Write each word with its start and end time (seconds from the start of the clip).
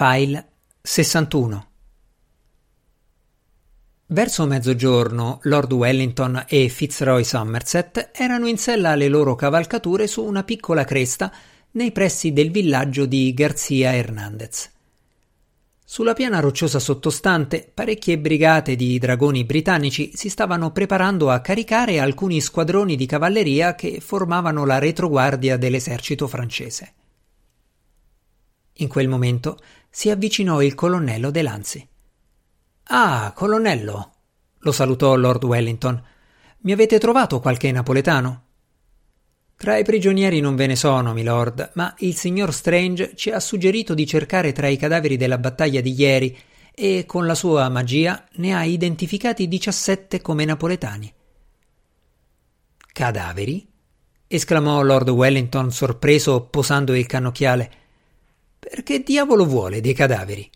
File 0.00 0.50
61 0.80 1.66
Verso 4.06 4.46
mezzogiorno 4.46 5.40
Lord 5.42 5.72
Wellington 5.72 6.44
e 6.46 6.68
Fitzroy 6.68 7.24
Somerset 7.24 8.10
erano 8.14 8.46
in 8.46 8.58
sella 8.58 8.90
alle 8.90 9.08
loro 9.08 9.34
cavalcature 9.34 10.06
su 10.06 10.22
una 10.22 10.44
piccola 10.44 10.84
cresta 10.84 11.32
nei 11.72 11.90
pressi 11.90 12.32
del 12.32 12.52
villaggio 12.52 13.06
di 13.06 13.34
Garcia 13.34 13.92
Hernandez. 13.92 14.70
Sulla 15.84 16.12
piana 16.12 16.38
rocciosa 16.38 16.78
sottostante 16.78 17.68
parecchie 17.74 18.18
brigate 18.18 18.76
di 18.76 19.00
dragoni 19.00 19.44
britannici 19.44 20.12
si 20.14 20.28
stavano 20.28 20.70
preparando 20.70 21.28
a 21.28 21.40
caricare 21.40 21.98
alcuni 21.98 22.40
squadroni 22.40 22.94
di 22.94 23.06
cavalleria 23.06 23.74
che 23.74 23.98
formavano 24.00 24.64
la 24.64 24.78
retroguardia 24.78 25.56
dell'esercito 25.56 26.28
francese. 26.28 26.92
In 28.80 28.88
quel 28.88 29.08
momento 29.08 29.58
si 29.90 30.10
avvicinò 30.10 30.62
il 30.62 30.74
colonnello 30.74 31.30
De 31.30 31.42
Lanzi. 31.42 31.88
Ah, 32.90 33.32
colonnello, 33.34 34.12
lo 34.58 34.72
salutò 34.72 35.14
Lord 35.14 35.44
Wellington. 35.44 36.02
Mi 36.60 36.72
avete 36.72 36.98
trovato 36.98 37.40
qualche 37.40 37.70
napoletano? 37.70 38.44
Tra 39.56 39.76
i 39.76 39.84
prigionieri 39.84 40.40
non 40.40 40.54
ve 40.54 40.68
ne 40.68 40.76
sono, 40.76 41.12
milord, 41.12 41.72
ma 41.74 41.92
il 41.98 42.14
signor 42.14 42.54
Strange 42.54 43.16
ci 43.16 43.30
ha 43.30 43.40
suggerito 43.40 43.92
di 43.92 44.06
cercare 44.06 44.52
tra 44.52 44.68
i 44.68 44.76
cadaveri 44.76 45.16
della 45.16 45.38
battaglia 45.38 45.80
di 45.80 45.94
ieri 45.98 46.38
e 46.72 47.04
con 47.06 47.26
la 47.26 47.34
sua 47.34 47.68
magia 47.68 48.24
ne 48.34 48.54
ha 48.54 48.62
identificati 48.62 49.48
17 49.48 50.20
come 50.20 50.44
napoletani. 50.44 51.12
Cadaveri? 52.92 53.66
esclamò 54.28 54.80
Lord 54.82 55.08
Wellington 55.08 55.72
sorpreso 55.72 56.42
posando 56.42 56.94
il 56.94 57.06
cannocchiale. 57.06 57.72
Perché 58.78 59.02
diavolo 59.02 59.44
vuole 59.44 59.80
dei 59.80 59.92
cadaveri? 59.92 60.48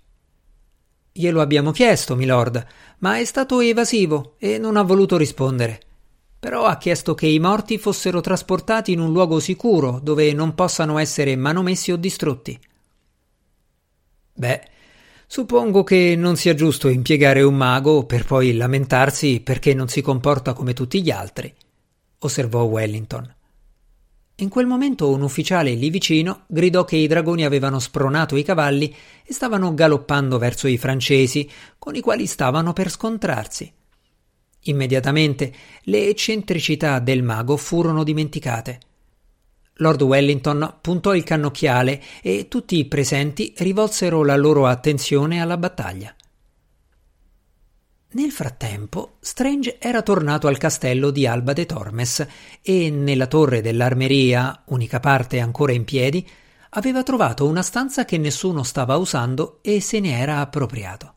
Glielo 1.10 1.40
abbiamo 1.40 1.72
chiesto, 1.72 2.14
milord, 2.14 2.64
ma 2.98 3.18
è 3.18 3.24
stato 3.24 3.58
evasivo 3.58 4.36
e 4.38 4.58
non 4.58 4.76
ha 4.76 4.82
voluto 4.82 5.16
rispondere. 5.16 5.80
Però 6.38 6.64
ha 6.64 6.76
chiesto 6.76 7.14
che 7.14 7.26
i 7.26 7.40
morti 7.40 7.78
fossero 7.78 8.20
trasportati 8.20 8.92
in 8.92 9.00
un 9.00 9.10
luogo 9.10 9.40
sicuro 9.40 9.98
dove 10.00 10.32
non 10.34 10.54
possano 10.54 10.98
essere 10.98 11.34
manomessi 11.34 11.90
o 11.90 11.96
distrutti. 11.96 12.56
Beh, 14.34 14.68
suppongo 15.26 15.82
che 15.82 16.14
non 16.16 16.36
sia 16.36 16.54
giusto 16.54 16.86
impiegare 16.86 17.42
un 17.42 17.56
mago 17.56 18.06
per 18.06 18.24
poi 18.24 18.54
lamentarsi 18.54 19.40
perché 19.40 19.74
non 19.74 19.88
si 19.88 20.00
comporta 20.00 20.52
come 20.52 20.74
tutti 20.74 21.02
gli 21.02 21.10
altri, 21.10 21.52
osservò 22.20 22.62
Wellington. 22.62 23.34
In 24.36 24.48
quel 24.48 24.66
momento 24.66 25.10
un 25.10 25.22
ufficiale 25.22 25.74
lì 25.74 25.90
vicino 25.90 26.44
gridò 26.46 26.84
che 26.84 26.96
i 26.96 27.06
dragoni 27.06 27.44
avevano 27.44 27.78
spronato 27.78 28.36
i 28.36 28.42
cavalli 28.42 28.94
e 29.24 29.32
stavano 29.32 29.74
galoppando 29.74 30.38
verso 30.38 30.66
i 30.66 30.78
francesi, 30.78 31.48
con 31.78 31.94
i 31.94 32.00
quali 32.00 32.26
stavano 32.26 32.72
per 32.72 32.90
scontrarsi. 32.90 33.72
Immediatamente 34.64 35.52
le 35.82 36.08
eccentricità 36.08 36.98
del 36.98 37.22
mago 37.22 37.56
furono 37.56 38.04
dimenticate. 38.04 38.80
Lord 39.76 40.02
Wellington 40.02 40.78
puntò 40.80 41.14
il 41.14 41.24
cannocchiale 41.24 42.00
e 42.22 42.46
tutti 42.48 42.78
i 42.78 42.84
presenti 42.86 43.52
rivolsero 43.58 44.24
la 44.24 44.36
loro 44.36 44.66
attenzione 44.66 45.40
alla 45.40 45.56
battaglia. 45.56 46.14
Nel 48.14 48.30
frattempo, 48.30 49.16
Strange 49.20 49.78
era 49.78 50.02
tornato 50.02 50.46
al 50.46 50.58
castello 50.58 51.10
di 51.10 51.26
Alba 51.26 51.54
de 51.54 51.64
Tormes 51.64 52.26
e 52.60 52.90
nella 52.90 53.26
torre 53.26 53.62
dell'armeria, 53.62 54.64
unica 54.66 55.00
parte 55.00 55.40
ancora 55.40 55.72
in 55.72 55.84
piedi, 55.84 56.28
aveva 56.70 57.02
trovato 57.02 57.46
una 57.46 57.62
stanza 57.62 58.04
che 58.04 58.18
nessuno 58.18 58.64
stava 58.64 58.96
usando 58.96 59.60
e 59.62 59.80
se 59.80 59.98
ne 59.98 60.18
era 60.18 60.40
appropriato. 60.40 61.14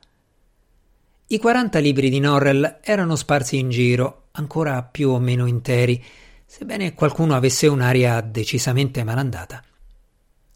I 1.28 1.38
quaranta 1.38 1.80
libri 1.80 2.10
di 2.10 2.20
Norrell 2.20 2.80
erano 2.82 3.18
sparsi 3.18 3.58
in 3.58 3.70
giro, 3.70 4.28
ancora 4.32 4.82
più 4.84 5.10
o 5.10 5.20
meno 5.20 5.48
interi, 5.48 6.02
sebbene 6.45 6.94
qualcuno 6.94 7.36
avesse 7.36 7.67
un'aria 7.67 8.22
decisamente 8.22 9.04
malandata. 9.04 9.61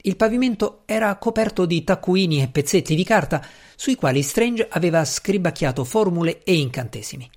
Il 0.02 0.16
pavimento 0.16 0.84
era 0.86 1.14
coperto 1.18 1.66
di 1.66 1.84
taccuini 1.84 2.42
e 2.42 2.48
pezzetti 2.48 2.96
di 2.96 3.04
carta 3.04 3.46
sui 3.76 3.96
quali 3.96 4.22
Strange 4.22 4.66
aveva 4.70 5.04
scribacchiato 5.04 5.84
formule 5.84 6.42
e 6.44 6.56
incantesimi. 6.56 7.30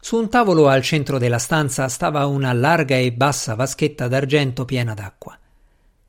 Su 0.00 0.16
un 0.16 0.30
tavolo 0.30 0.68
al 0.68 0.82
centro 0.82 1.18
della 1.18 1.38
stanza 1.38 1.88
stava 1.88 2.24
una 2.26 2.52
larga 2.54 2.96
e 2.96 3.12
bassa 3.12 3.54
vaschetta 3.54 4.08
d'argento 4.08 4.64
piena 4.64 4.94
d'acqua. 4.94 5.38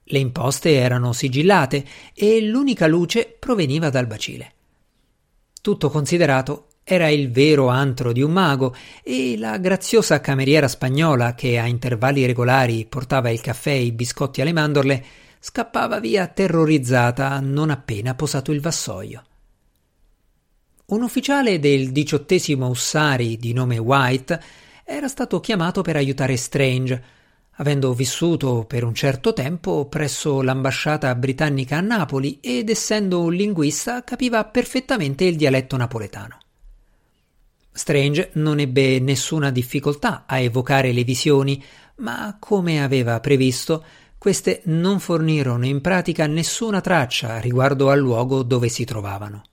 Le 0.04 0.20
imposte 0.20 0.74
erano 0.74 1.12
sigillate 1.12 1.84
e 2.14 2.42
l'unica 2.42 2.88
luce 2.88 3.36
proveniva 3.38 3.90
dal 3.90 4.08
bacile. 4.08 4.54
Tutto 5.62 5.90
considerato, 5.90 6.68
era 6.86 7.10
il 7.10 7.30
vero 7.30 7.68
antro 7.68 8.14
di 8.14 8.22
un 8.22 8.32
mago 8.32 8.74
e 9.04 9.38
la 9.38 9.58
graziosa 9.58 10.22
cameriera 10.22 10.70
spagnola 10.70 11.36
che 11.36 11.60
a 11.60 11.66
intervalli 11.66 12.26
regolari 12.26 12.86
portava 12.86 13.30
il 13.30 13.42
caffè 13.42 13.72
e 13.72 13.84
i 13.84 13.92
biscotti 13.92 14.40
alle 14.40 14.54
mandorle 14.54 15.06
scappava 15.40 16.00
via 16.00 16.28
terrorizzata 16.28 17.40
non 17.40 17.70
appena 17.70 18.16
posato 18.16 18.52
il 18.52 18.62
vassoio. 18.62 19.24
Un 20.88 21.02
ufficiale 21.02 21.60
del 21.60 21.92
diciottesimo 21.92 22.68
Ussari 22.70 23.38
di 23.38 23.52
nome 23.52 23.78
White 23.78 24.42
era 24.86 25.10
stato 25.10 25.42
chiamato 25.42 25.82
per 25.82 25.98
aiutare 25.98 26.38
Strange, 26.38 27.04
avendo 27.58 27.94
vissuto 27.94 28.64
per 28.66 28.84
un 28.84 28.94
certo 28.94 29.34
tempo 29.34 29.88
presso 29.88 30.42
l'ambasciata 30.42 31.14
britannica 31.16 31.78
a 31.78 31.82
Napoli 31.82 32.40
ed 32.40 32.70
essendo 32.70 33.22
un 33.22 33.34
linguista 33.34 34.04
capiva 34.04 34.46
perfettamente 34.46 35.26
il 35.26 35.36
dialetto 35.36 35.76
napoletano. 35.76 36.38
Strange 37.72 38.32
non 38.34 38.60
ebbe 38.60 39.00
nessuna 39.00 39.52
difficoltà 39.52 40.24
a 40.26 40.40
evocare 40.40 40.92
le 40.94 41.04
visioni, 41.04 41.64
ma 41.98 42.38
come 42.40 42.82
aveva 42.82 43.20
previsto, 43.20 43.84
queste 44.18 44.62
non 44.66 45.00
fornirono 45.00 45.66
in 45.66 45.82
pratica 45.82 46.26
nessuna 46.28 46.82
traccia 46.82 47.40
riguardo 47.40 47.90
al 47.90 48.00
luogo 48.00 48.44
dove 48.44 48.70
si 48.70 48.84
trovavano. 48.84 49.44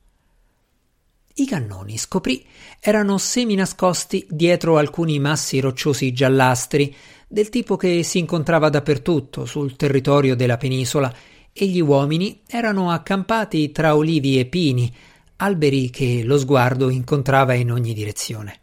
I 1.37 1.47
cannoni, 1.47 1.99
scoprì, 1.99 2.47
erano 2.79 3.19
seminascosti 3.19 4.27
dietro 4.31 4.79
alcuni 4.79 5.19
massi 5.19 5.59
rocciosi 5.59 6.13
giallastri, 6.13 6.95
del 7.27 7.49
tipo 7.49 7.77
che 7.77 8.05
si 8.05 8.19
incontrava 8.19 8.69
dappertutto 8.69 9.45
sul 9.45 9.75
territorio 9.75 10.37
della 10.37 10.57
penisola, 10.57 11.13
e 11.53 11.67
gli 11.67 11.81
uomini 11.81 12.43
erano 12.47 12.91
accampati 12.91 13.73
tra 13.73 13.97
olivi 13.97 14.39
e 14.39 14.47
pini, 14.47 14.93
alberi 15.37 15.91
che 15.91 16.23
lo 16.25 16.39
sguardo 16.39 16.89
incontrava 16.89 17.55
in 17.55 17.73
ogni 17.73 17.95
direzione. 17.95 18.61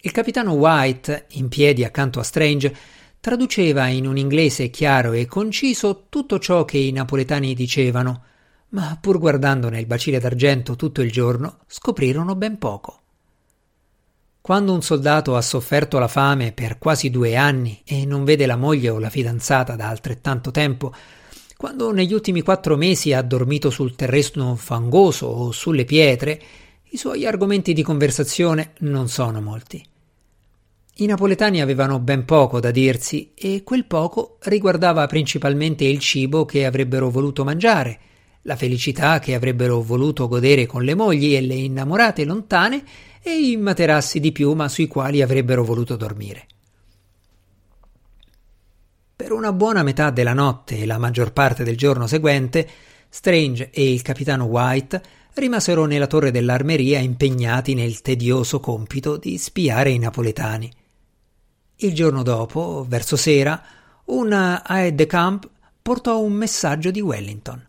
Il 0.00 0.10
capitano 0.10 0.52
White, 0.52 1.26
in 1.32 1.48
piedi 1.48 1.84
accanto 1.84 2.20
a 2.20 2.24
Strange, 2.24 2.76
traduceva 3.24 3.86
in 3.86 4.06
un 4.06 4.18
inglese 4.18 4.68
chiaro 4.68 5.12
e 5.12 5.24
conciso 5.24 6.08
tutto 6.10 6.38
ciò 6.38 6.66
che 6.66 6.76
i 6.76 6.92
napoletani 6.92 7.54
dicevano, 7.54 8.22
ma 8.68 8.98
pur 9.00 9.18
guardando 9.18 9.70
nel 9.70 9.86
bacile 9.86 10.18
d'argento 10.18 10.76
tutto 10.76 11.00
il 11.00 11.10
giorno 11.10 11.60
scoprirono 11.66 12.34
ben 12.34 12.58
poco. 12.58 13.00
Quando 14.42 14.74
un 14.74 14.82
soldato 14.82 15.36
ha 15.36 15.40
sofferto 15.40 15.98
la 15.98 16.06
fame 16.06 16.52
per 16.52 16.76
quasi 16.76 17.08
due 17.08 17.34
anni 17.34 17.80
e 17.86 18.04
non 18.04 18.24
vede 18.24 18.44
la 18.44 18.56
moglie 18.56 18.90
o 18.90 18.98
la 18.98 19.08
fidanzata 19.08 19.74
da 19.74 19.88
altrettanto 19.88 20.50
tempo, 20.50 20.92
quando 21.56 21.92
negli 21.92 22.12
ultimi 22.12 22.42
quattro 22.42 22.76
mesi 22.76 23.14
ha 23.14 23.22
dormito 23.22 23.70
sul 23.70 23.96
terreno 23.96 24.54
fangoso 24.54 25.24
o 25.28 25.50
sulle 25.50 25.86
pietre, 25.86 26.42
i 26.90 26.98
suoi 26.98 27.24
argomenti 27.24 27.72
di 27.72 27.82
conversazione 27.82 28.74
non 28.80 29.08
sono 29.08 29.40
molti. 29.40 29.82
I 30.98 31.06
napoletani 31.06 31.60
avevano 31.60 31.98
ben 31.98 32.24
poco 32.24 32.60
da 32.60 32.70
dirsi 32.70 33.32
e 33.34 33.64
quel 33.64 33.84
poco 33.84 34.38
riguardava 34.42 35.04
principalmente 35.08 35.82
il 35.82 35.98
cibo 35.98 36.44
che 36.44 36.64
avrebbero 36.64 37.10
voluto 37.10 37.42
mangiare, 37.42 37.98
la 38.42 38.54
felicità 38.54 39.18
che 39.18 39.34
avrebbero 39.34 39.82
voluto 39.82 40.28
godere 40.28 40.66
con 40.66 40.84
le 40.84 40.94
mogli 40.94 41.34
e 41.34 41.40
le 41.40 41.54
innamorate 41.54 42.24
lontane 42.24 42.84
e 43.20 43.32
i 43.32 43.56
materassi 43.56 44.20
di 44.20 44.30
piuma 44.30 44.68
sui 44.68 44.86
quali 44.86 45.20
avrebbero 45.20 45.64
voluto 45.64 45.96
dormire. 45.96 46.46
Per 49.16 49.32
una 49.32 49.52
buona 49.52 49.82
metà 49.82 50.10
della 50.10 50.32
notte 50.32 50.78
e 50.78 50.86
la 50.86 50.98
maggior 50.98 51.32
parte 51.32 51.64
del 51.64 51.76
giorno 51.76 52.06
seguente, 52.06 52.68
Strange 53.08 53.70
e 53.70 53.92
il 53.92 54.02
capitano 54.02 54.44
White 54.44 55.02
rimasero 55.34 55.86
nella 55.86 56.06
torre 56.06 56.30
dell'armeria 56.30 57.00
impegnati 57.00 57.74
nel 57.74 58.00
tedioso 58.00 58.60
compito 58.60 59.16
di 59.16 59.38
spiare 59.38 59.90
i 59.90 59.98
napoletani. 59.98 60.70
Il 61.76 61.92
giorno 61.92 62.22
dopo, 62.22 62.84
verso 62.88 63.16
sera, 63.16 63.60
un 64.06 64.32
aide 64.32 64.94
de 64.94 65.06
camp 65.06 65.48
portò 65.82 66.20
un 66.20 66.32
messaggio 66.32 66.90
di 66.90 67.00
Wellington. 67.00 67.66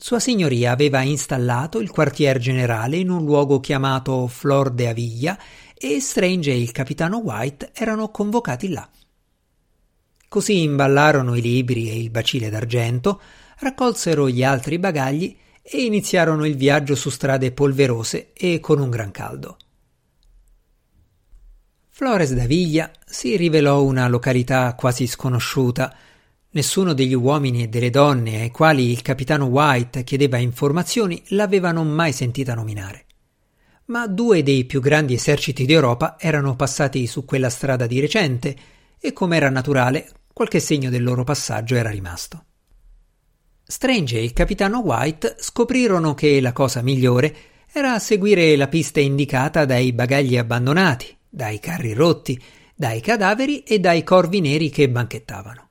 Sua 0.00 0.20
Signoria 0.20 0.70
aveva 0.70 1.02
installato 1.02 1.80
il 1.80 1.90
quartier 1.90 2.38
generale 2.38 2.96
in 2.96 3.10
un 3.10 3.24
luogo 3.24 3.60
chiamato 3.60 4.26
Flor 4.26 4.70
de 4.70 4.88
Aviglia 4.88 5.36
e 5.74 6.00
Strange 6.00 6.50
e 6.50 6.60
il 6.60 6.72
capitano 6.72 7.18
White 7.18 7.72
erano 7.74 8.10
convocati 8.10 8.68
là. 8.68 8.88
Così 10.28 10.62
imballarono 10.62 11.34
i 11.34 11.40
libri 11.40 11.90
e 11.90 11.98
il 11.98 12.10
bacile 12.10 12.48
d'argento, 12.48 13.20
raccolsero 13.58 14.28
gli 14.28 14.42
altri 14.42 14.78
bagagli 14.78 15.36
e 15.62 15.84
iniziarono 15.84 16.46
il 16.46 16.56
viaggio 16.56 16.94
su 16.94 17.10
strade 17.10 17.52
polverose 17.52 18.32
e 18.32 18.60
con 18.60 18.78
un 18.78 18.88
gran 18.88 19.10
caldo. 19.10 19.56
Flores 21.98 22.32
d'Aviglia 22.32 22.92
si 23.04 23.36
rivelò 23.36 23.82
una 23.82 24.06
località 24.06 24.72
quasi 24.76 25.08
sconosciuta. 25.08 25.92
Nessuno 26.50 26.92
degli 26.92 27.12
uomini 27.12 27.64
e 27.64 27.68
delle 27.68 27.90
donne 27.90 28.42
ai 28.42 28.52
quali 28.52 28.92
il 28.92 29.02
capitano 29.02 29.46
White 29.46 30.04
chiedeva 30.04 30.36
informazioni 30.36 31.20
l'avevano 31.30 31.82
mai 31.82 32.12
sentita 32.12 32.54
nominare. 32.54 33.06
Ma 33.86 34.06
due 34.06 34.44
dei 34.44 34.64
più 34.64 34.80
grandi 34.80 35.14
eserciti 35.14 35.66
d'Europa 35.66 36.14
erano 36.20 36.54
passati 36.54 37.04
su 37.08 37.24
quella 37.24 37.50
strada 37.50 37.88
di 37.88 37.98
recente 37.98 38.56
e, 39.00 39.12
come 39.12 39.36
era 39.36 39.50
naturale, 39.50 40.08
qualche 40.32 40.60
segno 40.60 40.90
del 40.90 41.02
loro 41.02 41.24
passaggio 41.24 41.74
era 41.74 41.90
rimasto. 41.90 42.44
Strange 43.64 44.18
e 44.18 44.22
il 44.22 44.32
capitano 44.32 44.78
White 44.82 45.34
scoprirono 45.40 46.14
che 46.14 46.40
la 46.40 46.52
cosa 46.52 46.80
migliore 46.80 47.34
era 47.72 47.98
seguire 47.98 48.54
la 48.54 48.68
pista 48.68 49.00
indicata 49.00 49.64
dai 49.64 49.92
bagagli 49.92 50.36
abbandonati 50.36 51.16
dai 51.28 51.58
carri 51.58 51.92
rotti, 51.92 52.40
dai 52.74 53.00
cadaveri 53.00 53.62
e 53.62 53.78
dai 53.78 54.02
corvi 54.02 54.40
neri 54.40 54.70
che 54.70 54.88
banchettavano. 54.88 55.68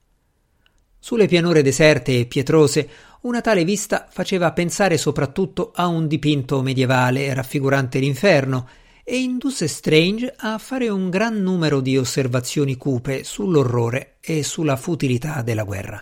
Sulle 1.00 1.28
pianure 1.28 1.62
deserte 1.62 2.20
e 2.20 2.26
pietrose 2.26 2.90
una 3.22 3.42
tale 3.42 3.64
vista 3.64 4.08
faceva 4.10 4.52
pensare 4.52 4.98
soprattutto 4.98 5.72
a 5.74 5.88
un 5.88 6.08
dipinto 6.08 6.62
medievale 6.62 7.34
raffigurante 7.34 8.00
l'inferno 8.00 8.68
e 9.04 9.18
indusse 9.20 9.68
Strange 9.68 10.34
a 10.36 10.58
fare 10.58 10.90
un 10.90 11.10
gran 11.10 11.42
numero 11.42 11.80
di 11.80 11.98
osservazioni 11.98 12.76
cupe 12.76 13.24
sull'orrore 13.24 14.18
e 14.20 14.44
sulla 14.44 14.76
futilità 14.76 15.42
della 15.42 15.64
guerra. 15.64 16.02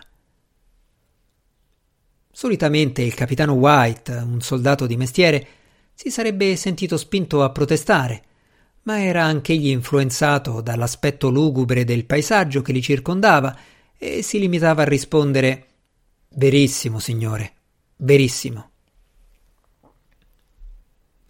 Solitamente 2.32 3.02
il 3.02 3.14
capitano 3.14 3.54
White, 3.54 4.12
un 4.12 4.40
soldato 4.40 4.86
di 4.86 4.96
mestiere, 4.96 5.46
si 5.94 6.10
sarebbe 6.10 6.56
sentito 6.56 6.96
spinto 6.96 7.42
a 7.42 7.50
protestare, 7.50 8.24
ma 8.86 9.02
era 9.02 9.24
anch'egli 9.24 9.68
influenzato 9.68 10.60
dall'aspetto 10.60 11.28
lugubre 11.28 11.84
del 11.84 12.04
paesaggio 12.04 12.62
che 12.62 12.72
li 12.72 12.82
circondava 12.82 13.56
e 13.98 14.22
si 14.22 14.38
limitava 14.38 14.82
a 14.82 14.86
rispondere 14.86 15.66
Verissimo, 16.38 16.98
signore, 16.98 17.52
verissimo. 17.96 18.70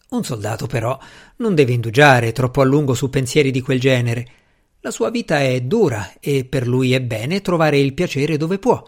Un 0.09 0.25
soldato, 0.25 0.67
però, 0.67 0.99
non 1.37 1.55
deve 1.55 1.73
indugiare 1.73 2.33
troppo 2.33 2.61
a 2.61 2.65
lungo 2.65 2.93
su 2.93 3.09
pensieri 3.09 3.53
di 3.53 3.61
quel 3.61 3.79
genere. 3.79 4.29
La 4.81 4.91
sua 4.91 5.11
vita 5.11 5.39
è 5.39 5.61
dura 5.61 6.15
e 6.19 6.45
per 6.45 6.67
lui 6.67 6.93
è 6.93 7.01
bene 7.01 7.41
trovare 7.41 7.79
il 7.79 7.95
piacere 7.95 8.37
dove 8.37 8.59
può. 8.59 8.83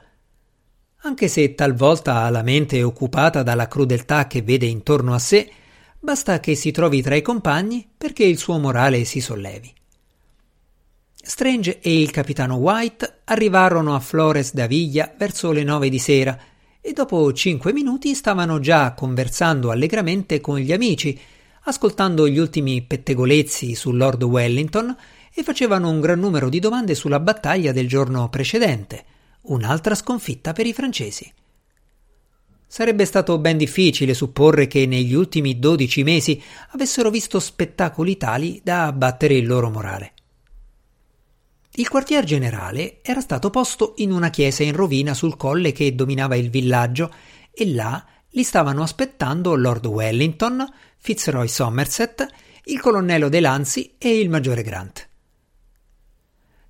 Anche 1.03 1.29
se 1.29 1.55
talvolta 1.55 2.23
ha 2.23 2.31
la 2.31 2.43
mente 2.43 2.82
occupata 2.82 3.44
dalla 3.44 3.69
crudeltà 3.69 4.26
che 4.26 4.43
vede 4.43 4.67
intorno 4.67 5.15
a 5.15 5.20
sé, 5.20 5.49
Basta 6.00 6.38
che 6.40 6.54
si 6.54 6.70
trovi 6.70 7.02
tra 7.02 7.16
i 7.16 7.22
compagni 7.22 7.86
perché 7.96 8.24
il 8.24 8.38
suo 8.38 8.58
morale 8.58 9.04
si 9.04 9.20
sollevi. 9.20 9.74
Strange 11.14 11.80
e 11.80 12.00
il 12.00 12.10
capitano 12.10 12.54
White 12.56 13.20
arrivarono 13.24 13.94
a 13.94 14.00
Flores 14.00 14.54
d'Aviglia 14.54 15.12
verso 15.18 15.52
le 15.52 15.64
nove 15.64 15.88
di 15.88 15.98
sera 15.98 16.38
e 16.80 16.92
dopo 16.92 17.32
cinque 17.32 17.72
minuti 17.72 18.14
stavano 18.14 18.60
già 18.60 18.94
conversando 18.94 19.70
allegramente 19.70 20.40
con 20.40 20.58
gli 20.58 20.72
amici, 20.72 21.18
ascoltando 21.64 22.28
gli 22.28 22.38
ultimi 22.38 22.80
pettegolezzi 22.80 23.74
su 23.74 23.92
Lord 23.92 24.22
Wellington 24.22 24.96
e 25.34 25.42
facevano 25.42 25.90
un 25.90 26.00
gran 26.00 26.20
numero 26.20 26.48
di 26.48 26.60
domande 26.60 26.94
sulla 26.94 27.20
battaglia 27.20 27.72
del 27.72 27.88
giorno 27.88 28.28
precedente, 28.30 29.04
un'altra 29.42 29.94
sconfitta 29.94 30.52
per 30.52 30.66
i 30.66 30.72
francesi. 30.72 31.30
Sarebbe 32.70 33.06
stato 33.06 33.38
ben 33.38 33.56
difficile 33.56 34.12
supporre 34.12 34.67
che 34.67 34.85
negli 34.85 35.15
ultimi 35.15 35.59
dodici 35.59 36.03
mesi 36.03 36.41
avessero 36.73 37.09
visto 37.09 37.41
spettacoli 37.41 38.19
tali 38.19 38.61
da 38.62 38.85
abbattere 38.85 39.35
il 39.35 39.47
loro 39.47 39.70
morale. 39.70 40.12
Il 41.73 41.88
quartier 41.88 42.25
generale 42.25 42.99
era 43.03 43.20
stato 43.20 43.49
posto 43.49 43.94
in 43.97 44.12
una 44.12 44.29
chiesa 44.29 44.65
in 44.65 44.75
rovina 44.75 45.15
sul 45.15 45.37
colle 45.38 45.73
che 45.73 45.94
dominava 45.94 46.37
il 46.37 46.50
villaggio 46.50 47.11
e 47.50 47.73
là 47.73 48.05
li 48.31 48.43
stavano 48.43 48.82
aspettando 48.82 49.55
Lord 49.55 49.87
Wellington, 49.87 50.67
Fitzroy 50.99 51.49
Somerset, 51.49 52.26
il 52.65 52.81
colonnello 52.81 53.31
De 53.31 53.41
Lanzi 53.41 53.94
e 53.97 54.19
il 54.19 54.29
maggiore 54.29 54.62
Grant. 54.62 55.07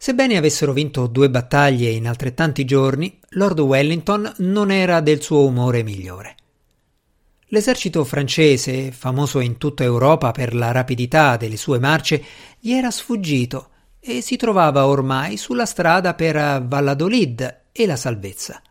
Sebbene 0.01 0.37
avessero 0.37 0.73
vinto 0.73 1.09
due 1.09 1.29
battaglie 1.29 1.91
in 1.91 2.07
altrettanti 2.07 2.65
giorni, 2.65 3.19
Lord 3.31 3.59
Wellington 3.59 4.33
non 4.39 4.71
era 4.71 5.01
del 5.01 5.21
suo 5.21 5.45
umore 5.45 5.83
migliore. 5.83 6.37
L'esercito 7.47 8.05
francese, 8.05 8.93
famoso 8.93 9.41
in 9.41 9.59
tutta 9.59 9.83
Europa 9.83 10.31
per 10.31 10.55
la 10.55 10.71
rapidità 10.71 11.37
delle 11.37 11.57
sue 11.57 11.81
marce, 11.81 12.23
gli 12.61 12.71
era 12.71 12.93
sfuggito 12.93 13.71
e 13.99 14.21
si 14.21 14.37
trovava 14.37 14.87
ormai 14.87 15.37
sulla 15.37 15.67
strada 15.67 16.15
per 16.15 16.63
Valladolid 16.65 17.63
e 17.73 17.85
la 17.85 17.97
salvezza. 17.97 18.63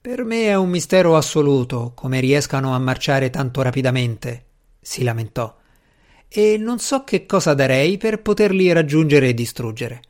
Per 0.00 0.24
me 0.24 0.44
è 0.44 0.54
un 0.54 0.70
mistero 0.70 1.14
assoluto 1.14 1.92
come 1.94 2.20
riescano 2.20 2.74
a 2.74 2.78
marciare 2.78 3.28
tanto 3.28 3.60
rapidamente, 3.60 4.46
si 4.80 5.02
lamentò 5.02 5.54
e 6.28 6.56
non 6.58 6.78
so 6.78 7.04
che 7.04 7.26
cosa 7.26 7.54
darei 7.54 7.96
per 7.96 8.20
poterli 8.20 8.70
raggiungere 8.72 9.28
e 9.28 9.34
distruggere. 9.34 10.02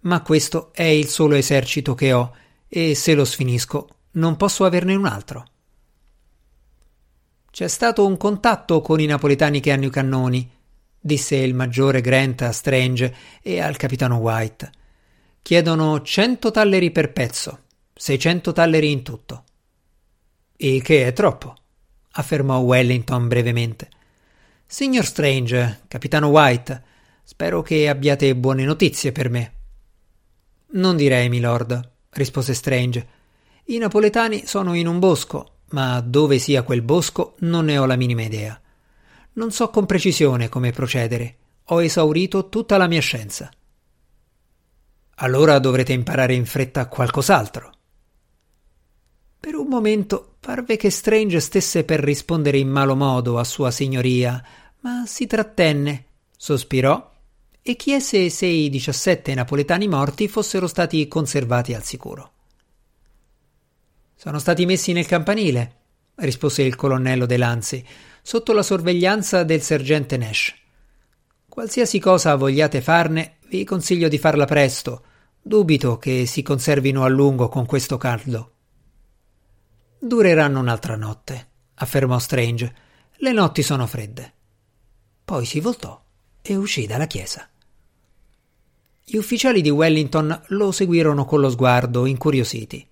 Ma 0.00 0.22
questo 0.22 0.70
è 0.72 0.82
il 0.82 1.06
solo 1.08 1.34
esercito 1.34 1.94
che 1.94 2.12
ho, 2.12 2.34
e 2.68 2.94
se 2.94 3.14
lo 3.14 3.24
sfinisco 3.24 3.88
non 4.12 4.36
posso 4.36 4.64
averne 4.64 4.94
un 4.94 5.06
altro. 5.06 5.46
C'è 7.50 7.68
stato 7.68 8.06
un 8.06 8.16
contatto 8.16 8.80
con 8.80 9.00
i 9.00 9.06
napoletani 9.06 9.60
che 9.60 9.72
hanno 9.72 9.86
i 9.86 9.90
cannoni, 9.90 10.48
disse 10.98 11.36
il 11.36 11.54
maggiore 11.54 12.00
Grant 12.00 12.42
a 12.42 12.52
Strange 12.52 13.14
e 13.42 13.60
al 13.60 13.76
capitano 13.76 14.18
White. 14.18 14.70
Chiedono 15.42 16.02
cento 16.02 16.50
talleri 16.50 16.90
per 16.90 17.12
pezzo, 17.12 17.60
seicento 17.94 18.52
talleri 18.52 18.90
in 18.90 19.02
tutto. 19.02 19.44
Il 20.56 20.82
che 20.82 21.06
è 21.06 21.12
troppo, 21.12 21.56
affermò 22.12 22.58
Wellington 22.58 23.26
brevemente. 23.26 23.88
Signor 24.72 25.04
Strange, 25.04 25.80
capitano 25.88 26.28
White, 26.28 26.82
spero 27.24 27.60
che 27.60 27.88
abbiate 27.88 28.36
buone 28.36 28.64
notizie 28.64 29.10
per 29.10 29.28
me. 29.28 29.52
Non 30.74 30.96
direi, 30.96 31.28
milord, 31.28 31.90
rispose 32.10 32.54
Strange. 32.54 33.08
I 33.64 33.78
napoletani 33.78 34.46
sono 34.46 34.74
in 34.74 34.86
un 34.86 35.00
bosco, 35.00 35.56
ma 35.70 36.00
dove 36.00 36.38
sia 36.38 36.62
quel 36.62 36.82
bosco 36.82 37.34
non 37.40 37.64
ne 37.64 37.78
ho 37.78 37.84
la 37.84 37.96
minima 37.96 38.22
idea. 38.22 38.58
Non 39.32 39.50
so 39.50 39.70
con 39.70 39.86
precisione 39.86 40.48
come 40.48 40.70
procedere. 40.70 41.36
Ho 41.64 41.82
esaurito 41.82 42.48
tutta 42.48 42.76
la 42.76 42.86
mia 42.86 43.00
scienza. 43.00 43.50
Allora 45.16 45.58
dovrete 45.58 45.92
imparare 45.92 46.34
in 46.34 46.46
fretta 46.46 46.86
qualcos'altro. 46.86 47.72
Per 49.40 49.54
un 49.54 49.68
momento 49.68 50.36
parve 50.38 50.76
che 50.76 50.90
Strange 50.90 51.40
stesse 51.40 51.84
per 51.84 52.00
rispondere 52.00 52.58
in 52.58 52.68
malo 52.68 52.94
modo 52.94 53.38
a 53.38 53.44
sua 53.44 53.70
signoria, 53.70 54.44
ma 54.80 55.04
si 55.06 55.26
trattenne, 55.26 56.04
sospirò 56.36 57.10
e 57.62 57.74
chiese 57.74 58.28
se 58.28 58.44
i 58.44 58.68
diciassette 58.68 59.32
napoletani 59.32 59.88
morti 59.88 60.28
fossero 60.28 60.66
stati 60.66 61.08
conservati 61.08 61.72
al 61.72 61.82
sicuro. 61.82 62.32
Sono 64.14 64.38
stati 64.38 64.66
messi 64.66 64.92
nel 64.92 65.06
campanile, 65.06 65.76
rispose 66.16 66.62
il 66.62 66.76
colonnello 66.76 67.24
De 67.24 67.38
Lanzi, 67.38 67.82
sotto 68.20 68.52
la 68.52 68.62
sorveglianza 68.62 69.42
del 69.42 69.62
sergente 69.62 70.18
Nash. 70.18 70.54
Qualsiasi 71.48 71.98
cosa 71.98 72.34
vogliate 72.34 72.82
farne, 72.82 73.38
vi 73.48 73.64
consiglio 73.64 74.08
di 74.08 74.18
farla 74.18 74.44
presto. 74.44 75.02
Dubito 75.40 75.96
che 75.96 76.26
si 76.26 76.42
conservino 76.42 77.04
a 77.04 77.08
lungo 77.08 77.48
con 77.48 77.64
questo 77.64 77.96
caldo. 77.96 78.56
Dureranno 80.02 80.60
un'altra 80.60 80.96
notte, 80.96 81.48
affermò 81.74 82.18
Strange. 82.18 82.74
Le 83.16 83.32
notti 83.32 83.62
sono 83.62 83.86
fredde. 83.86 84.32
Poi 85.22 85.44
si 85.44 85.60
voltò 85.60 86.02
e 86.40 86.56
uscì 86.56 86.86
dalla 86.86 87.06
chiesa. 87.06 87.46
Gli 89.04 89.16
ufficiali 89.16 89.60
di 89.60 89.68
Wellington 89.68 90.44
lo 90.46 90.72
seguirono 90.72 91.26
con 91.26 91.40
lo 91.40 91.50
sguardo, 91.50 92.06
incuriositi. 92.06 92.88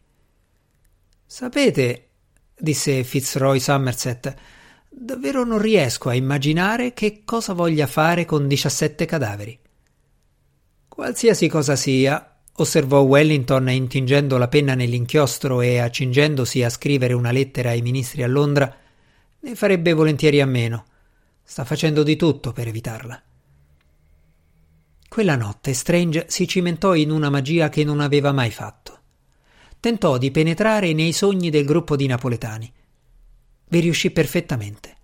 Sapete, 1.25 2.09
disse 2.55 3.03
Fitzroy 3.05 3.59
Somerset, 3.59 4.35
davvero 4.91 5.45
non 5.45 5.61
riesco 5.61 6.11
a 6.11 6.15
immaginare 6.15 6.93
che 6.93 7.23
cosa 7.25 7.55
voglia 7.55 7.87
fare 7.87 8.27
con 8.27 8.47
diciassette 8.47 9.07
cadaveri. 9.07 9.59
Qualsiasi 10.89 11.49
cosa 11.49 11.75
sia, 11.75 12.38
osservò 12.61 13.01
Wellington 13.01 13.71
intingendo 13.71 14.37
la 14.37 14.49
penna 14.49 14.75
nell'inchiostro 14.75 15.61
e 15.61 15.79
accingendosi 15.79 16.63
a 16.63 16.71
scrivere 16.71 17.13
una 17.13 17.31
lettera 17.31 17.71
ai 17.71 17.83
ministri 17.83 18.23
a 18.23 18.27
Londra, 18.27 18.77
ne 19.41 19.55
farebbe 19.55 19.93
volentieri 19.93 20.41
a 20.41 20.47
meno. 20.47 20.85
Sta 21.43 21.65
facendo 21.65 22.03
di 22.03 22.17
tutto 22.17 22.53
per 22.53 22.69
evitarla. 22.69 23.23
Quella 25.09 25.37
notte 25.37 25.73
Strange 25.73 26.27
si 26.29 26.47
cimentò 26.47 26.95
in 26.95 27.11
una 27.11 27.31
magia 27.31 27.69
che 27.69 27.85
non 27.85 28.01
aveva 28.01 28.33
mai 28.33 28.51
fatto. 28.51 29.01
tentò 29.81 30.19
di 30.19 30.31
penetrare 30.31 30.93
nei 30.93 31.13
sogni 31.13 31.51
del 31.51 31.65
gruppo 31.65 31.95
di 31.95 32.07
napoletani. 32.07 32.73
Vi 33.69 33.81
riuscì 33.81 34.11
perfettamente. 34.11 34.97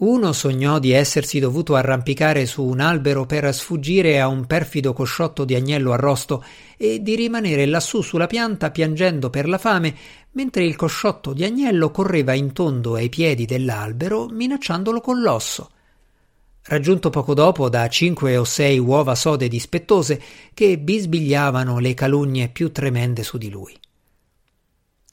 Uno 0.00 0.32
sognò 0.32 0.78
di 0.78 0.92
essersi 0.92 1.38
dovuto 1.40 1.74
arrampicare 1.74 2.46
su 2.46 2.64
un 2.64 2.80
albero 2.80 3.26
per 3.26 3.52
sfuggire 3.54 4.18
a 4.18 4.28
un 4.28 4.46
perfido 4.46 4.94
cosciotto 4.94 5.44
di 5.44 5.54
agnello 5.54 5.92
arrosto 5.92 6.42
e 6.78 7.02
di 7.02 7.14
rimanere 7.14 7.66
lassù 7.66 8.00
sulla 8.00 8.26
pianta 8.26 8.70
piangendo 8.70 9.28
per 9.28 9.46
la 9.46 9.58
fame, 9.58 9.94
mentre 10.32 10.64
il 10.64 10.74
cosciotto 10.74 11.34
di 11.34 11.44
agnello 11.44 11.90
correva 11.90 12.32
in 12.32 12.52
tondo 12.52 12.94
ai 12.94 13.10
piedi 13.10 13.44
dell'albero 13.44 14.26
minacciandolo 14.28 15.02
con 15.02 15.20
l'osso. 15.20 15.70
Raggiunto 16.62 17.10
poco 17.10 17.34
dopo 17.34 17.68
da 17.68 17.86
cinque 17.88 18.38
o 18.38 18.44
sei 18.44 18.78
uova 18.78 19.14
sode 19.14 19.48
dispettose 19.48 20.18
che 20.54 20.78
bisbigliavano 20.78 21.78
le 21.78 21.92
calunnie 21.92 22.48
più 22.48 22.72
tremende 22.72 23.22
su 23.22 23.36
di 23.36 23.50
lui. 23.50 23.78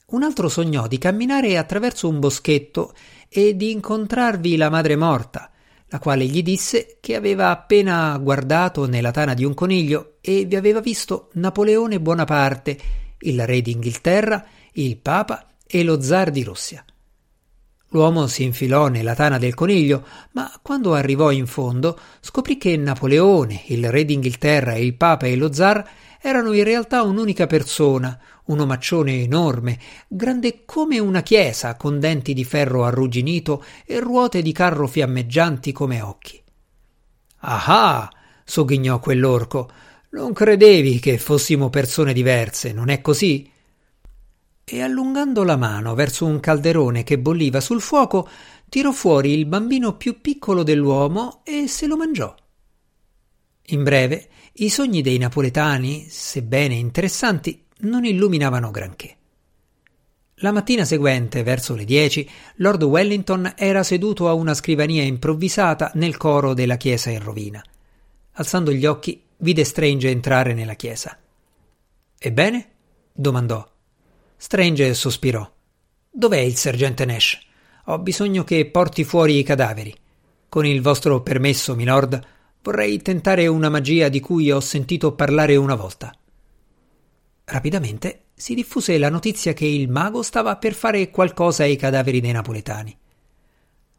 Un 0.10 0.24
altro 0.24 0.48
sognò 0.48 0.88
di 0.88 0.98
camminare 1.00 1.58
attraverso 1.58 2.08
un 2.08 2.22
boschetto 2.22 2.94
e 3.28 3.58
di 3.58 3.72
incontrarvi 3.72 4.56
la 4.56 4.70
madre 4.70 4.96
morta, 4.96 5.52
la 5.88 6.00
quale 6.00 6.24
gli 6.24 6.42
disse 6.42 6.96
che 7.02 7.16
aveva 7.16 7.50
appena 7.50 8.18
guardato 8.18 8.88
nella 8.88 9.12
tana 9.12 9.34
di 9.34 9.44
un 9.44 9.54
coniglio 9.54 10.14
e 10.22 10.46
vi 10.46 10.56
aveva 10.56 10.80
visto 10.80 11.28
Napoleone 11.34 12.00
Bonaparte, 12.00 12.78
il 13.20 13.46
re 13.46 13.62
d'Inghilterra, 13.62 14.46
il 14.76 14.96
Papa 14.96 15.46
e 15.68 15.84
lo 15.84 16.00
zar 16.00 16.32
di 16.32 16.44
Russia. 16.44 16.86
L'uomo 17.90 18.28
si 18.28 18.44
infilò 18.44 18.88
nella 18.88 19.14
tana 19.14 19.38
del 19.38 19.56
coniglio, 19.56 20.06
ma 20.32 20.50
quando 20.62 20.94
arrivò 20.94 21.32
in 21.32 21.48
fondo 21.48 22.00
scoprì 22.22 22.58
che 22.58 22.78
Napoleone, 22.78 23.64
il 23.66 23.92
re 23.92 24.06
d'Inghilterra 24.06 24.78
il 24.78 24.94
Papa 24.94 25.26
e 25.26 25.36
lo 25.36 25.52
zar 25.52 25.86
erano 26.22 26.54
in 26.54 26.64
realtà 26.64 27.04
un'unica 27.04 27.48
persona, 27.48 28.20
un 28.46 28.60
omaccione 28.60 29.22
enorme, 29.22 29.80
grande 30.08 30.64
come 30.66 31.00
una 31.00 31.22
chiesa, 31.22 31.76
con 31.76 32.00
denti 32.00 32.34
di 32.34 32.44
ferro 32.44 32.86
arrugginito 32.86 33.64
e 33.86 34.00
ruote 34.00 34.42
di 34.42 34.52
carro 34.52 34.88
fiammeggianti 34.88 35.72
come 35.72 36.02
occhi. 36.02 36.42
Ah! 37.40 38.10
sogghignò 38.44 39.00
quell'orco. 39.00 39.70
Non 40.10 40.32
credevi 40.34 41.00
che 41.00 41.18
fossimo 41.18 41.70
persone 41.70 42.14
diverse, 42.14 42.72
non 42.72 42.90
è 42.90 43.02
così? 43.02 43.52
E 44.64 44.82
allungando 44.82 45.44
la 45.44 45.58
mano 45.58 45.94
verso 45.94 46.26
un 46.26 46.40
calderone 46.40 47.04
che 47.04 47.20
bolliva 47.20 47.60
sul 47.60 47.82
fuoco, 47.82 48.28
tirò 48.70 48.92
fuori 48.92 49.32
il 49.32 49.46
bambino 49.46 49.96
più 49.96 50.20
piccolo 50.22 50.64
dell'uomo 50.64 51.42
e 51.44 51.68
se 51.68 51.88
lo 51.88 51.98
mangiò. 51.98 52.34
In 53.68 53.84
breve, 53.84 54.30
i 54.60 54.70
sogni 54.70 55.02
dei 55.02 55.18
napoletani, 55.20 56.08
sebbene 56.10 56.74
interessanti, 56.74 57.66
non 57.80 58.06
illuminavano 58.06 58.72
granché. 58.72 59.16
La 60.42 60.52
mattina 60.52 60.84
seguente, 60.84 61.44
verso 61.44 61.76
le 61.76 61.86
dieci, 61.86 62.28
Lord 62.56 62.82
Wellington 62.84 63.54
era 63.56 63.84
seduto 63.84 64.28
a 64.28 64.34
una 64.34 64.56
scrivania 64.56 65.04
improvvisata 65.04 65.92
nel 65.96 66.18
coro 66.18 66.54
della 66.54 66.78
chiesa 66.78 67.12
in 67.12 67.22
rovina. 67.22 67.64
Alzando 68.34 68.72
gli 68.72 68.86
occhi, 68.86 69.24
vide 69.38 69.64
Strange 69.64 70.10
entrare 70.10 70.54
nella 70.54 70.76
chiesa. 70.76 71.18
Ebbene? 72.18 72.70
domandò. 73.14 73.68
Strange 74.38 74.94
sospirò. 74.96 75.48
Dov'è 76.10 76.40
il 76.40 76.56
sergente 76.56 77.06
Nash? 77.06 77.40
Ho 77.86 78.00
bisogno 78.00 78.44
che 78.44 78.66
porti 78.70 79.04
fuori 79.04 79.38
i 79.38 79.44
cadaveri. 79.44 79.96
Con 80.50 80.66
il 80.66 80.82
vostro 80.82 81.22
permesso, 81.22 81.76
milord, 81.76 82.26
vorrei 82.68 83.02
tentare 83.02 83.48
una 83.48 83.70
magia 83.70 84.10
di 84.10 84.20
cui 84.20 84.52
ho 84.52 84.60
sentito 84.60 85.14
parlare 85.14 85.56
una 85.56 85.76
volta. 85.76 86.14
Rapidamente 87.46 88.24
si 88.36 88.56
diffuse 88.56 88.98
la 88.98 89.10
notizia 89.10 89.54
che 89.54 89.66
il 89.66 89.90
mago 89.90 90.22
stava 90.22 90.58
per 90.58 90.74
fare 90.74 91.10
qualcosa 91.10 91.64
ai 91.64 91.78
cadaveri 91.78 92.20
dei 92.20 92.34
napoletani. 92.34 92.98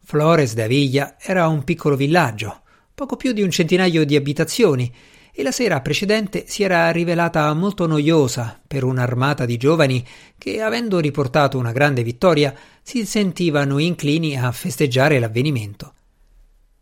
Flores 0.05 0.53
de 0.53 0.61
Aviglia 0.61 1.15
era 1.19 1.47
un 1.47 1.63
piccolo 1.63 1.95
villaggio, 1.95 2.61
poco 2.93 3.15
più 3.15 3.31
di 3.31 3.41
un 3.41 3.49
centinaio 3.49 4.05
di 4.05 4.15
abitazioni, 4.15 4.93
e 5.31 5.41
la 5.41 5.51
sera 5.51 5.81
precedente 5.81 6.43
si 6.45 6.61
era 6.61 6.91
rivelata 6.91 7.51
molto 7.55 7.87
noiosa 7.87 8.61
per 8.67 8.83
un'armata 8.83 9.47
di 9.47 9.57
giovani 9.57 10.05
che, 10.37 10.61
avendo 10.61 10.99
riportato 10.99 11.57
una 11.57 11.71
grande 11.71 12.03
vittoria, 12.03 12.53
si 12.83 13.03
sentivano 13.07 13.79
inclini 13.79 14.37
a 14.37 14.51
festeggiare 14.51 15.17
l'avvenimento. 15.17 15.93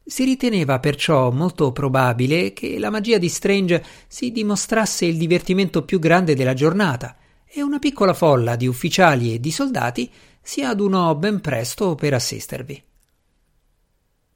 Si 0.10 0.24
riteneva 0.24 0.80
perciò 0.80 1.32
molto 1.32 1.74
probabile 1.74 2.54
che 2.54 2.80
la 2.80 2.90
magia 2.90 3.18
di 3.18 3.28
Strange 3.28 3.84
si 4.08 4.32
dimostrasse 4.32 5.04
il 5.04 5.18
divertimento 5.18 5.84
più 5.84 6.00
grande 6.00 6.34
della 6.34 6.54
giornata 6.54 7.18
e 7.46 7.62
una 7.62 7.78
piccola 7.78 8.14
folla 8.14 8.56
di 8.56 8.68
ufficiali 8.68 9.34
e 9.34 9.42
di 9.42 9.52
soldati 9.52 10.10
si 10.42 10.64
adunò 10.64 11.14
ben 11.16 11.42
presto 11.42 11.96
per 11.96 12.14
assistervi. 12.14 12.82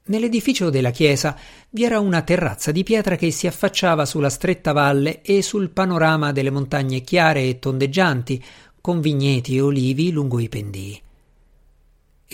Nell'edificio 0.04 0.68
della 0.68 0.90
chiesa 0.90 1.38
vi 1.70 1.84
era 1.84 2.00
una 2.00 2.20
terrazza 2.20 2.70
di 2.70 2.82
pietra 2.82 3.16
che 3.16 3.30
si 3.30 3.46
affacciava 3.46 4.04
sulla 4.04 4.28
stretta 4.28 4.72
valle 4.72 5.22
e 5.22 5.40
sul 5.40 5.70
panorama 5.70 6.32
delle 6.32 6.50
montagne 6.50 7.00
chiare 7.00 7.48
e 7.48 7.58
tondeggianti, 7.58 8.44
con 8.78 9.00
vigneti 9.00 9.56
e 9.56 9.62
olivi 9.62 10.10
lungo 10.10 10.38
i 10.38 10.50
pendii. 10.50 11.02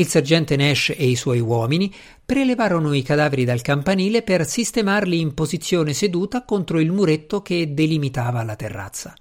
Il 0.01 0.07
sergente 0.07 0.55
Nash 0.55 0.95
e 0.97 1.09
i 1.09 1.17
suoi 1.17 1.41
uomini 1.41 1.93
prelevarono 2.25 2.93
i 2.93 3.03
cadaveri 3.03 3.45
dal 3.45 3.63
campanile 3.63 4.23
per 4.23 4.47
sistemarli 4.47 5.19
in 5.19 5.35
posizione 5.35 5.93
seduta 5.93 6.45
contro 6.45 6.79
il 6.79 6.93
muretto 6.93 7.43
che 7.43 7.75
delimitava 7.75 8.45
la 8.45 8.55
terrazza. 8.55 9.13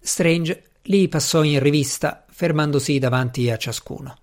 Strange 0.00 0.70
li 0.84 1.06
passò 1.08 1.42
in 1.42 1.60
rivista, 1.60 2.24
fermandosi 2.30 2.98
davanti 2.98 3.50
a 3.50 3.58
ciascuno. 3.58 4.16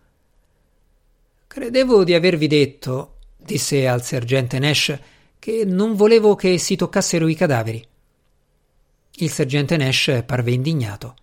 Credevo 1.45 2.03
di 2.03 2.15
avervi 2.15 2.47
detto, 2.47 3.17
disse 3.37 3.87
al 3.87 4.03
sergente 4.03 4.57
Nash, 4.57 4.97
che 5.37 5.63
non 5.63 5.93
volevo 5.95 6.33
che 6.33 6.57
si 6.57 6.75
toccassero 6.75 7.27
i 7.27 7.35
cadaveri. 7.35 7.87
Il 9.17 9.29
sergente 9.29 9.77
Nash 9.77 10.23
parve 10.25 10.53
indignato. 10.53 11.13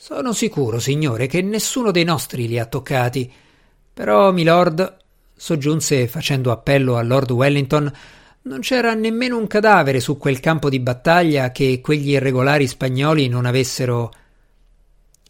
Sono 0.00 0.32
sicuro, 0.32 0.78
signore, 0.78 1.26
che 1.26 1.42
nessuno 1.42 1.90
dei 1.90 2.04
nostri 2.04 2.46
li 2.46 2.56
ha 2.56 2.66
toccati. 2.66 3.30
Però, 3.92 4.30
milord, 4.30 4.96
soggiunse 5.34 6.06
facendo 6.06 6.52
appello 6.52 6.94
a 6.94 7.02
Lord 7.02 7.32
Wellington, 7.32 7.92
non 8.42 8.60
c'era 8.60 8.94
nemmeno 8.94 9.36
un 9.36 9.48
cadavere 9.48 9.98
su 9.98 10.16
quel 10.16 10.38
campo 10.38 10.68
di 10.68 10.78
battaglia 10.78 11.50
che 11.50 11.80
quegli 11.82 12.10
irregolari 12.10 12.68
spagnoli 12.68 13.26
non 13.26 13.44
avessero. 13.44 14.12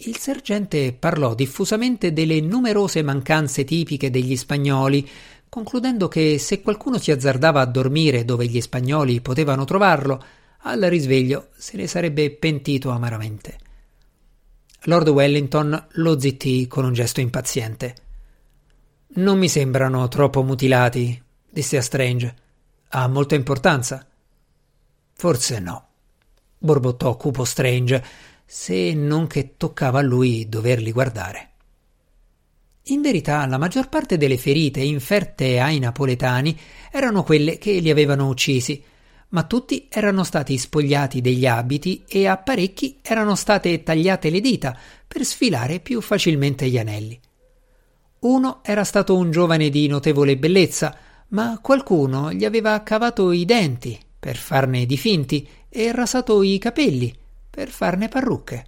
Il 0.01 0.19
sergente 0.19 0.93
parlò 0.93 1.35
diffusamente 1.35 2.13
delle 2.13 2.39
numerose 2.43 3.01
mancanze 3.01 3.65
tipiche 3.65 4.11
degli 4.11 4.37
spagnoli, 4.37 5.09
concludendo 5.49 6.09
che 6.09 6.37
se 6.37 6.61
qualcuno 6.61 6.99
si 6.99 7.11
azzardava 7.11 7.63
a 7.63 7.67
dormire 7.67 8.27
dove 8.27 8.45
gli 8.47 8.61
spagnoli 8.61 9.23
potevano 9.23 9.65
trovarlo, 9.65 10.23
al 10.65 10.83
risveglio 10.83 11.49
se 11.57 11.79
ne 11.79 11.87
sarebbe 11.87 12.31
pentito 12.33 12.91
amaramente. 12.91 13.61
Lord 14.83 15.09
Wellington 15.09 15.87
lo 15.93 16.21
zittì 16.21 16.67
con 16.69 16.85
un 16.85 16.93
gesto 16.93 17.21
impaziente. 17.21 17.95
Non 19.15 19.39
mi 19.39 19.49
sembrano 19.49 20.07
troppo 20.09 20.43
mutilati, 20.43 21.21
disse 21.51 21.77
a 21.77 21.83
Strange. 21.83 22.35
Ha 22.91 23.09
molta 23.09 23.35
importanza? 23.35 24.07
Forse 25.15 25.59
no, 25.59 25.87
borbottò 26.59 27.17
cupo 27.17 27.45
Strange, 27.45 28.05
se 28.47 28.95
non 28.95 29.27
che 29.27 29.55
toccava 29.57 29.99
a 29.99 30.03
lui 30.03 30.49
doverli 30.49 30.93
guardare. 30.93 31.51
In 32.91 33.03
verità, 33.03 33.45
la 33.47 33.59
maggior 33.59 33.89
parte 33.89 34.17
delle 34.17 34.39
ferite 34.39 34.81
inferte 34.81 35.61
ai 35.61 35.79
napoletani 35.79 36.59
erano 36.91 37.23
quelle 37.25 37.59
che 37.59 37.73
li 37.73 37.91
avevano 37.91 38.29
uccisi, 38.29 38.83
ma 39.31 39.43
tutti 39.45 39.89
erano 39.91 40.25
stati 40.25 40.57
spogliati 40.57 41.21
degli 41.21 41.47
abiti 41.47 42.05
e 42.09 42.27
a 42.27 42.39
parecchi 42.39 43.01
erano 43.03 43.35
state 43.35 43.83
tagliate 43.83 44.31
le 44.31 44.41
dita 44.41 44.79
per 45.07 45.25
sfilare 45.25 45.81
più 45.81 46.01
facilmente 46.01 46.69
gli 46.69 46.79
anelli. 46.79 47.21
Uno 48.21 48.61
era 48.63 48.85
stato 48.85 49.17
un 49.17 49.31
giovane 49.31 49.69
di 49.69 49.87
notevole 49.87 50.37
bellezza, 50.37 50.97
ma 51.29 51.59
qualcuno 51.61 52.33
gli 52.33 52.45
aveva 52.45 52.83
cavato 52.83 53.31
i 53.33 53.45
denti 53.45 53.99
per 54.19 54.37
farne 54.37 54.87
di 54.87 54.97
finti 54.97 55.47
e 55.69 55.93
rasato 55.93 56.43
i 56.43 56.59
capelli 56.59 57.15
per 57.51 57.69
farne 57.69 58.09
parrucche. 58.09 58.67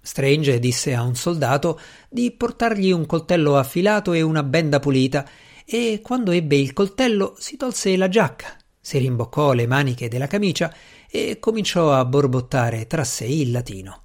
Strange 0.00 0.58
disse 0.58 0.94
a 0.94 1.02
un 1.02 1.14
soldato 1.14 1.80
di 2.10 2.30
portargli 2.32 2.90
un 2.90 3.06
coltello 3.06 3.56
affilato 3.56 4.12
e 4.12 4.20
una 4.20 4.42
benda 4.42 4.80
pulita, 4.80 5.26
e 5.64 6.00
quando 6.02 6.32
ebbe 6.32 6.56
il 6.56 6.74
coltello 6.74 7.36
si 7.38 7.56
tolse 7.56 7.96
la 7.96 8.08
giacca 8.08 8.58
si 8.84 8.98
rimboccò 8.98 9.54
le 9.54 9.66
maniche 9.66 10.08
della 10.08 10.26
camicia 10.26 10.70
e 11.10 11.38
cominciò 11.38 11.94
a 11.94 12.04
borbottare 12.04 12.86
tra 12.86 13.02
sé 13.02 13.24
il 13.24 13.50
latino. 13.50 14.02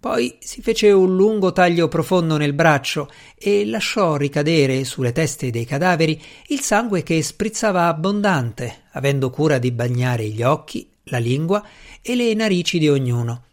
Poi 0.00 0.38
si 0.40 0.62
fece 0.62 0.90
un 0.90 1.14
lungo 1.14 1.52
taglio 1.52 1.86
profondo 1.86 2.38
nel 2.38 2.54
braccio 2.54 3.10
e 3.36 3.66
lasciò 3.66 4.16
ricadere 4.16 4.84
sulle 4.84 5.12
teste 5.12 5.50
dei 5.50 5.66
cadaveri 5.66 6.18
il 6.46 6.60
sangue 6.60 7.02
che 7.02 7.22
sprizzava 7.22 7.88
abbondante, 7.88 8.84
avendo 8.92 9.28
cura 9.28 9.58
di 9.58 9.70
bagnare 9.70 10.26
gli 10.28 10.42
occhi, 10.42 10.90
la 11.04 11.18
lingua 11.18 11.62
e 12.00 12.14
le 12.14 12.32
narici 12.32 12.78
di 12.78 12.88
ognuno. 12.88 13.44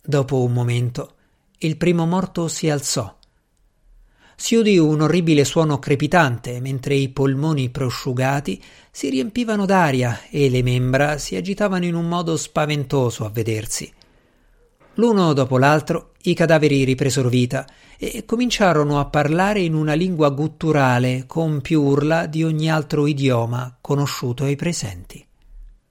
Dopo 0.00 0.44
un 0.44 0.52
momento 0.52 1.14
il 1.58 1.76
primo 1.76 2.06
morto 2.06 2.46
si 2.46 2.70
alzò. 2.70 3.18
Si 4.36 4.54
udì 4.56 4.78
un 4.78 5.00
orribile 5.00 5.44
suono 5.44 5.78
crepitante 5.78 6.60
mentre 6.60 6.94
i 6.94 7.08
polmoni 7.08 7.70
prosciugati 7.70 8.62
si 8.90 9.08
riempivano 9.08 9.66
d'aria 9.66 10.22
e 10.30 10.50
le 10.50 10.62
membra 10.62 11.18
si 11.18 11.36
agitavano 11.36 11.84
in 11.84 11.94
un 11.94 12.08
modo 12.08 12.36
spaventoso 12.36 13.24
a 13.24 13.30
vedersi. 13.30 13.92
L'uno 14.94 15.32
dopo 15.32 15.58
l'altro 15.58 16.12
i 16.22 16.34
cadaveri 16.34 16.84
ripresero 16.84 17.28
vita 17.28 17.66
e 17.96 18.24
cominciarono 18.26 19.00
a 19.00 19.06
parlare 19.06 19.60
in 19.60 19.74
una 19.74 19.94
lingua 19.94 20.28
gutturale 20.30 21.24
con 21.26 21.60
più 21.60 21.82
urla 21.82 22.26
di 22.26 22.44
ogni 22.44 22.70
altro 22.70 23.06
idioma 23.06 23.76
conosciuto 23.80 24.44
ai 24.44 24.56
presenti. 24.56 25.24